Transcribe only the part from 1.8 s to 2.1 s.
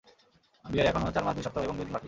দিন বাকী।